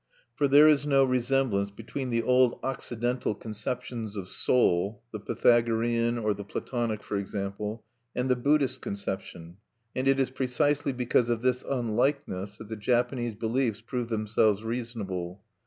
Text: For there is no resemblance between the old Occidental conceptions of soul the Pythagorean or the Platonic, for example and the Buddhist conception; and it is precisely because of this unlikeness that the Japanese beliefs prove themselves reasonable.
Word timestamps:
For 0.35 0.47
there 0.47 0.67
is 0.67 0.87
no 0.87 1.03
resemblance 1.03 1.69
between 1.69 2.09
the 2.09 2.23
old 2.23 2.57
Occidental 2.63 3.35
conceptions 3.35 4.17
of 4.17 4.29
soul 4.29 5.03
the 5.11 5.19
Pythagorean 5.19 6.17
or 6.17 6.33
the 6.33 6.43
Platonic, 6.43 7.03
for 7.03 7.17
example 7.17 7.83
and 8.15 8.27
the 8.27 8.35
Buddhist 8.35 8.81
conception; 8.81 9.57
and 9.95 10.07
it 10.07 10.19
is 10.19 10.31
precisely 10.31 10.91
because 10.91 11.29
of 11.29 11.43
this 11.43 11.63
unlikeness 11.63 12.57
that 12.57 12.69
the 12.69 12.75
Japanese 12.77 13.35
beliefs 13.35 13.79
prove 13.81 14.09
themselves 14.09 14.63
reasonable. 14.63 15.43